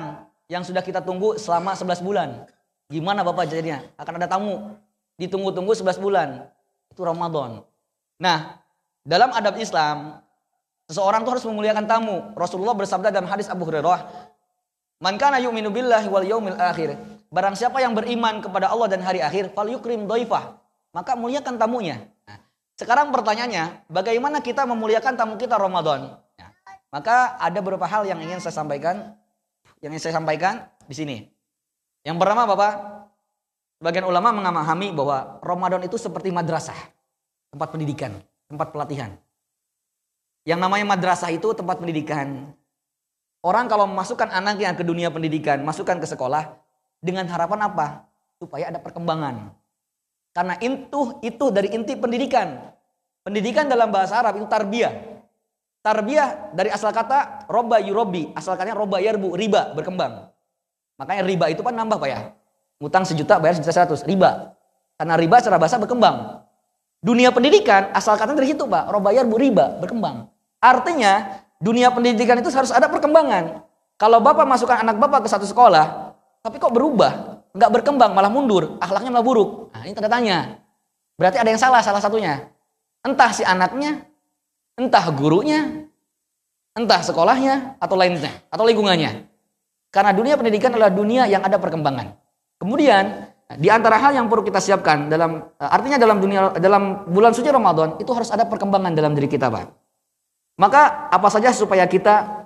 [0.49, 2.49] yang sudah kita tunggu selama 11 bulan.
[2.89, 3.85] Gimana Bapak jadinya?
[3.93, 4.73] Akan ada tamu
[5.21, 6.49] ditunggu-tunggu 11 bulan.
[6.89, 7.61] Itu Ramadan.
[8.17, 8.57] Nah,
[9.05, 10.17] dalam adab Islam,
[10.89, 12.33] seseorang itu harus memuliakan tamu.
[12.33, 14.01] Rasulullah bersabda dalam hadis Abu Hurairah,
[14.97, 16.97] "Man kana yu'minu billahi wal yaumil akhir."
[17.33, 20.57] Barang siapa yang beriman kepada Allah dan hari akhir, fal yukrim dhaifah.
[20.93, 21.97] Maka muliakan tamunya.
[22.29, 22.37] Nah,
[22.77, 26.22] sekarang pertanyaannya, bagaimana kita memuliakan tamu kita Ramadan?
[26.93, 29.17] Maka ada beberapa hal yang ingin saya sampaikan,
[29.81, 31.17] yang ingin saya sampaikan di sini.
[32.05, 32.73] Yang pertama Bapak,
[33.81, 36.77] sebagian ulama memahami bahwa Ramadan itu seperti madrasah,
[37.49, 39.17] tempat pendidikan, tempat pelatihan.
[40.45, 42.53] Yang namanya madrasah itu tempat pendidikan.
[43.41, 46.61] Orang kalau memasukkan anaknya ke dunia pendidikan, masukkan ke sekolah,
[47.01, 48.05] dengan harapan apa?
[48.37, 49.49] Supaya ada perkembangan.
[50.29, 52.69] Karena itu itu dari inti pendidikan.
[53.25, 55.12] Pendidikan dalam bahasa Arab itu tarbiyah.
[55.83, 60.31] Tarbiyah dari asal kata roba yurobi, asal katanya roba yarbu, riba, berkembang.
[60.95, 62.31] Makanya riba itu kan nambah Pak ya.
[62.79, 64.55] Ngutang sejuta bayar sejuta seratus, riba.
[64.95, 66.39] Karena riba secara bahasa berkembang.
[67.03, 70.31] Dunia pendidikan asal katanya dari situ Pak, roba yarbu, riba, berkembang.
[70.63, 73.67] Artinya dunia pendidikan itu harus ada perkembangan.
[73.99, 77.43] Kalau Bapak masukkan anak Bapak ke satu sekolah, tapi kok berubah?
[77.51, 78.79] Nggak berkembang, malah mundur.
[78.79, 79.75] Akhlaknya malah buruk.
[79.75, 80.63] Nah ini tanda tanya.
[81.19, 82.47] Berarti ada yang salah salah satunya.
[83.03, 84.07] Entah si anaknya,
[84.79, 85.89] entah gurunya,
[86.73, 89.29] entah sekolahnya, atau lainnya, atau lingkungannya.
[89.93, 92.17] Karena dunia pendidikan adalah dunia yang ada perkembangan.
[92.57, 97.53] Kemudian di antara hal yang perlu kita siapkan dalam artinya dalam dunia dalam bulan suci
[97.53, 99.69] Ramadan itu harus ada perkembangan dalam diri kita, Pak.
[100.57, 102.45] Maka apa saja supaya kita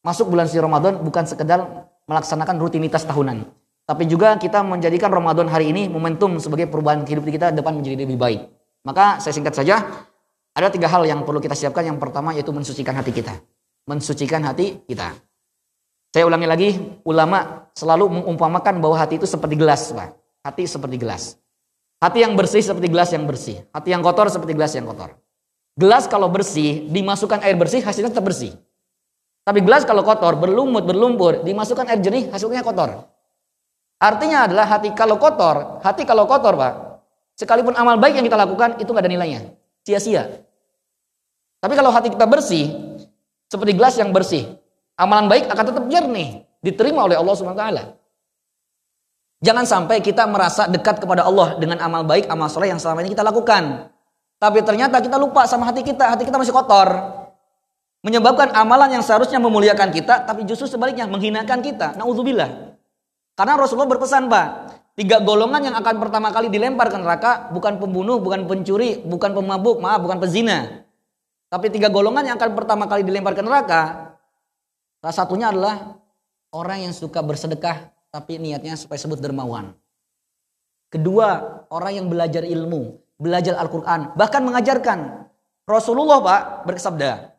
[0.00, 1.64] masuk bulan suci Ramadan bukan sekedar
[2.08, 3.44] melaksanakan rutinitas tahunan.
[3.82, 8.16] Tapi juga kita menjadikan Ramadan hari ini momentum sebagai perubahan hidup kita depan menjadi lebih
[8.16, 8.40] baik.
[8.86, 10.06] Maka saya singkat saja,
[10.52, 11.84] ada tiga hal yang perlu kita siapkan.
[11.84, 13.40] Yang pertama yaitu mensucikan hati kita.
[13.88, 15.16] Mensucikan hati kita.
[16.12, 16.68] Saya ulangi lagi,
[17.08, 20.12] ulama selalu mengumpamakan bahwa hati itu seperti gelas, Pak.
[20.44, 21.40] Hati seperti gelas.
[22.04, 23.64] Hati yang bersih seperti gelas yang bersih.
[23.72, 25.16] Hati yang kotor seperti gelas yang kotor.
[25.72, 28.52] Gelas kalau bersih, dimasukkan air bersih, hasilnya tetap bersih.
[29.42, 33.08] Tapi gelas kalau kotor, berlumut, berlumpur, dimasukkan air jernih, hasilnya kotor.
[33.96, 36.74] Artinya adalah hati kalau kotor, hati kalau kotor Pak,
[37.40, 39.40] sekalipun amal baik yang kita lakukan, itu nggak ada nilainya.
[39.82, 40.42] Sia-sia.
[41.62, 42.70] Tapi kalau hati kita bersih,
[43.46, 44.46] seperti gelas yang bersih,
[44.98, 47.84] amalan baik akan tetap jernih, diterima oleh Allah Subhanahu wa taala.
[49.42, 53.10] Jangan sampai kita merasa dekat kepada Allah dengan amal baik, amal soleh yang selama ini
[53.10, 53.90] kita lakukan.
[54.38, 57.22] Tapi ternyata kita lupa sama hati kita, hati kita masih kotor
[58.02, 61.94] menyebabkan amalan yang seharusnya memuliakan kita tapi justru sebaliknya menghinakan kita.
[61.94, 62.74] Nauzubillah.
[63.38, 64.46] Karena Rasulullah berpesan, Pak,
[64.98, 69.80] tiga golongan yang akan pertama kali dilempar ke neraka bukan pembunuh, bukan pencuri, bukan pemabuk,
[69.80, 70.84] maaf, bukan pezina.
[71.52, 74.12] Tapi tiga golongan yang akan pertama kali dilempar ke neraka
[75.02, 75.98] salah satunya adalah
[76.54, 79.72] orang yang suka bersedekah tapi niatnya supaya sebut dermawan.
[80.92, 85.24] Kedua, orang yang belajar ilmu, belajar Al-Qur'an, bahkan mengajarkan.
[85.64, 87.32] Rasulullah, Pak, bersabda,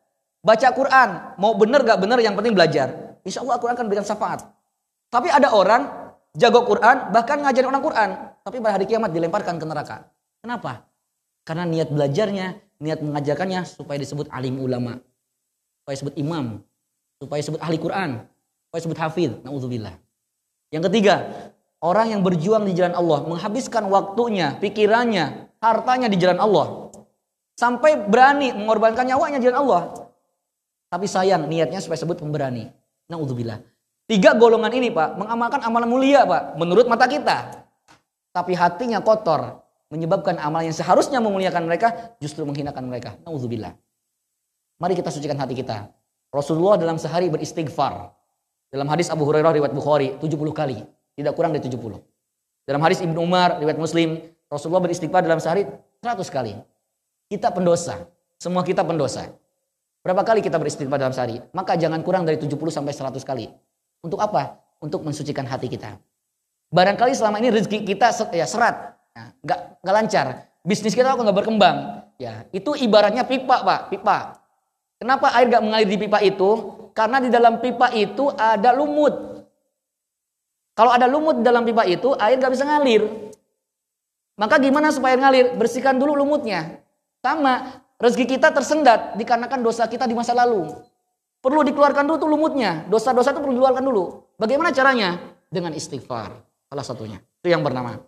[0.44, 3.16] Baca Quran, mau benar gak benar yang penting belajar.
[3.24, 4.44] Insya Allah Al-Quran akan berikan syafaat.
[5.08, 6.03] Tapi ada orang
[6.38, 8.10] jago Quran, bahkan ngajarin orang Quran.
[8.44, 9.98] Tapi pada hari kiamat dilemparkan ke neraka.
[10.42, 10.90] Kenapa?
[11.46, 15.00] Karena niat belajarnya, niat mengajarkannya supaya disebut alim ulama.
[15.84, 16.60] Supaya disebut imam.
[17.20, 18.10] Supaya disebut ahli Quran.
[18.68, 19.32] Supaya disebut hafid.
[19.44, 19.96] Na'udzubillah.
[20.74, 21.16] Yang ketiga,
[21.84, 23.20] orang yang berjuang di jalan Allah.
[23.28, 26.68] Menghabiskan waktunya, pikirannya, hartanya di jalan Allah.
[27.54, 29.82] Sampai berani mengorbankan nyawanya di jalan Allah.
[30.90, 32.68] Tapi sayang niatnya supaya sebut pemberani.
[33.12, 33.73] Nauzubillah.
[34.14, 37.66] Tiga golongan ini Pak mengamalkan amalan mulia Pak menurut mata kita.
[38.30, 43.18] Tapi hatinya kotor menyebabkan amal yang seharusnya memuliakan mereka justru menghinakan mereka.
[43.26, 43.74] Nauzubillah.
[44.78, 45.90] Mari kita sucikan hati kita.
[46.30, 48.14] Rasulullah dalam sehari beristighfar.
[48.70, 50.78] Dalam hadis Abu Hurairah riwayat Bukhari 70 kali,
[51.18, 51.98] tidak kurang dari 70.
[52.70, 55.66] Dalam hadis Ibnu Umar riwayat Muslim, Rasulullah beristighfar dalam sehari
[56.06, 56.54] 100 kali.
[57.34, 58.06] Kita pendosa,
[58.38, 59.26] semua kita pendosa.
[60.06, 61.42] Berapa kali kita beristighfar dalam sehari?
[61.50, 63.50] Maka jangan kurang dari 70 sampai 100 kali.
[64.04, 64.60] Untuk apa?
[64.84, 65.96] Untuk mensucikan hati kita.
[66.70, 70.26] Barangkali selama ini rezeki kita ya serat, ya, nggak nggak lancar.
[70.66, 72.04] Bisnis kita kok nggak berkembang.
[72.20, 74.44] Ya, itu ibaratnya pipa, Pak, pipa.
[75.00, 76.50] Kenapa air nggak mengalir di pipa itu?
[76.92, 79.44] Karena di dalam pipa itu ada lumut.
[80.74, 83.06] Kalau ada lumut di dalam pipa itu, air nggak bisa ngalir.
[84.36, 85.54] Maka gimana supaya ngalir?
[85.56, 86.82] Bersihkan dulu lumutnya.
[87.22, 90.76] Sama, Rezeki kita tersendat dikarenakan dosa kita di masa lalu.
[91.44, 92.88] Perlu dikeluarkan dulu tuh lumutnya.
[92.88, 94.32] Dosa-dosa itu perlu dikeluarkan dulu.
[94.40, 95.20] Bagaimana caranya?
[95.52, 96.32] Dengan istighfar.
[96.72, 97.20] Salah satunya.
[97.44, 98.00] Itu yang pertama.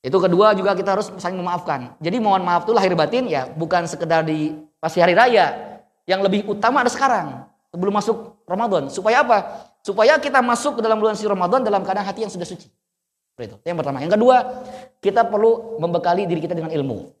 [0.00, 2.00] Itu kedua juga kita harus saling memaafkan.
[2.00, 5.76] Jadi mohon maaf itu lahir batin ya bukan sekedar di pasti hari raya.
[6.08, 8.88] Yang lebih utama ada sekarang sebelum masuk Ramadan.
[8.88, 9.68] Supaya apa?
[9.84, 12.72] Supaya kita masuk ke dalam bulan suci Ramadan dalam keadaan hati yang sudah suci.
[13.36, 13.60] Itu.
[13.60, 14.00] Yang pertama.
[14.00, 14.36] Yang kedua,
[15.04, 17.12] kita perlu membekali diri kita dengan ilmu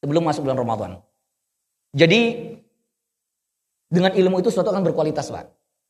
[0.00, 0.90] sebelum masuk bulan Ramadan.
[1.92, 2.52] Jadi
[3.86, 5.46] dengan ilmu itu suatu akan berkualitas, Pak.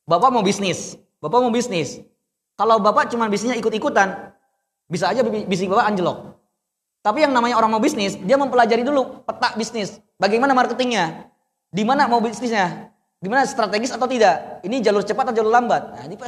[0.06, 2.00] Bapak mau bisnis, Bapak mau bisnis.
[2.56, 4.32] Kalau Bapak cuma bisnisnya ikut-ikutan,
[4.88, 6.36] bisa aja bisnis Bapak anjlok.
[7.04, 10.02] Tapi yang namanya orang mau bisnis, dia mempelajari dulu peta bisnis.
[10.18, 11.30] Bagaimana marketingnya?
[11.70, 12.90] Di mana mau bisnisnya?
[13.22, 14.60] Gimana strategis atau tidak?
[14.66, 15.82] Ini jalur cepat atau jalur lambat?
[15.94, 16.18] Nah, ini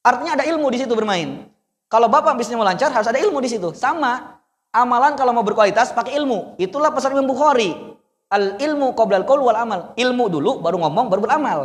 [0.00, 1.48] artinya ada ilmu di situ bermain.
[1.86, 3.70] Kalau Bapak bisnisnya mau lancar, harus ada ilmu di situ.
[3.76, 4.42] Sama,
[4.74, 6.58] amalan kalau mau berkualitas pakai ilmu.
[6.58, 7.95] Itulah pesan Imam Bukhari.
[8.26, 9.80] Al ilmu qoblal qaul wal amal.
[9.94, 11.58] Ilmu dulu baru ngomong baru beramal.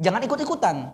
[0.00, 0.88] Jangan ikut-ikutan.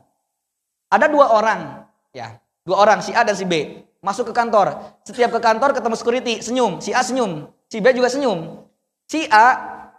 [0.91, 2.39] Ada dua orang, ya.
[2.65, 5.01] Dua orang si A dan si B masuk ke kantor.
[5.05, 6.81] Setiap ke kantor ketemu security, senyum.
[6.85, 8.65] Si A senyum, si B juga senyum.
[9.09, 9.47] Si A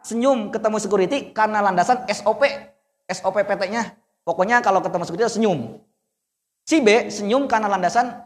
[0.05, 2.45] senyum ketemu security karena landasan SOP.
[3.09, 3.97] SOP PT-nya.
[4.25, 5.81] Pokoknya kalau ketemu security senyum.
[6.65, 8.25] Si B senyum karena landasan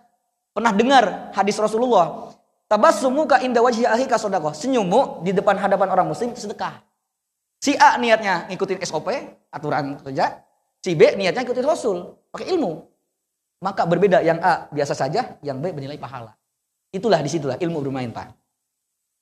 [0.52, 2.29] pernah dengar hadis Rasulullah.
[2.70, 4.54] Tabassumu ka inda wajhi ahika sedekah.
[4.54, 6.86] Senyummu di depan hadapan orang muslim sedekah.
[7.58, 9.10] Si A niatnya ngikutin SOP,
[9.50, 10.46] aturan kerja.
[10.86, 12.86] Si B niatnya ngikutin Rasul, pakai ilmu.
[13.66, 16.38] Maka berbeda yang A biasa saja, yang B bernilai pahala.
[16.94, 18.38] Itulah di situlah ilmu bermain Pak.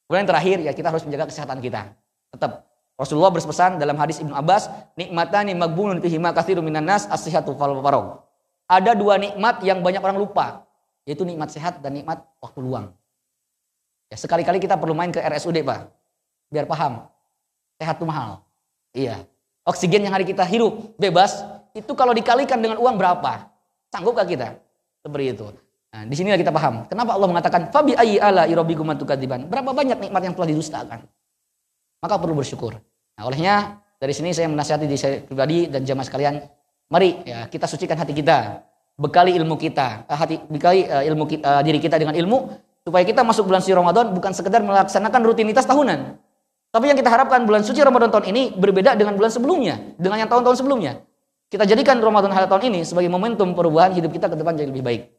[0.08, 1.96] Kemudian yang terakhir ya kita harus menjaga kesehatan kita.
[2.36, 2.68] Tetap
[3.00, 4.68] Rasulullah berpesan dalam hadis Ibnu Abbas,
[5.00, 8.20] nikmatani magbunun fihi ma katsirun minan nas as-sihhatu faragh.
[8.68, 10.68] Ada dua nikmat yang banyak orang lupa,
[11.08, 12.97] yaitu nikmat sehat dan nikmat waktu luang.
[14.08, 15.92] Ya, sekali-kali kita perlu main ke RSUD, Pak.
[16.48, 17.08] Biar paham.
[17.76, 18.40] Sehat itu mahal.
[18.96, 19.28] Iya.
[19.68, 21.44] Oksigen yang hari kita hirup bebas,
[21.76, 23.52] itu kalau dikalikan dengan uang berapa?
[23.92, 24.56] Sanggupkah kita?
[25.04, 25.48] Seperti itu.
[25.92, 26.88] Nah, di sinilah kita paham.
[26.88, 28.88] Kenapa Allah mengatakan fabi ayyi ala irabbikum?
[28.88, 31.00] Berapa banyak nikmat yang telah didustakan?
[32.00, 32.80] Maka perlu bersyukur.
[33.20, 36.36] Nah, olehnya dari sini saya menasihati diri saya pribadi dan jamaah sekalian,
[36.94, 38.62] mari ya kita sucikan hati kita,
[38.94, 42.38] bekali ilmu kita, eh, hati bekali uh, ilmu kita, uh, diri kita dengan ilmu
[42.88, 46.16] Supaya kita masuk bulan suci Ramadan bukan sekedar melaksanakan rutinitas tahunan.
[46.72, 50.32] Tapi yang kita harapkan bulan suci Ramadan tahun ini berbeda dengan bulan sebelumnya, dengan yang
[50.32, 51.04] tahun-tahun sebelumnya.
[51.52, 54.88] Kita jadikan Ramadan hari tahun ini sebagai momentum perubahan hidup kita ke depan jadi lebih
[54.88, 55.12] baik.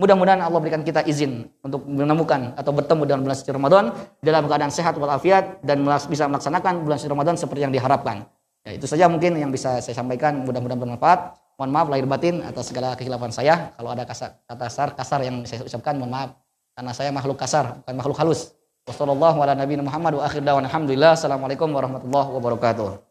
[0.00, 3.84] Mudah-mudahan Allah berikan kita izin untuk menemukan atau bertemu dengan bulan suci Ramadan
[4.24, 8.24] dalam keadaan sehat walafiat dan bisa melaksanakan bulan suci Ramadan seperti yang diharapkan.
[8.64, 10.40] Ya, itu saja mungkin yang bisa saya sampaikan.
[10.48, 11.36] Mudah-mudahan bermanfaat.
[11.60, 13.76] Mohon maaf lahir batin atas segala kehilafan saya.
[13.76, 16.49] Kalau ada kata kasar, kasar yang saya ucapkan, mohon maaf.
[16.74, 18.54] Karena saya makhluk kasar, bukan makhluk halus.
[18.86, 23.09] Wassalamualaikum warahmatullahi wabarakatuh.